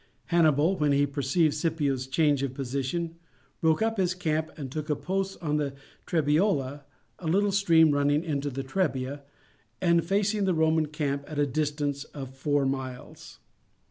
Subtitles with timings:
[0.33, 3.17] Hannibal, when he perceived Scipio's change of position,
[3.59, 5.75] broke up his camp and took post on the
[6.07, 6.85] Trebiola,
[7.19, 9.21] a little stream running into the Trebia
[9.79, 13.41] and facing the Roman camp at a distance of four miles.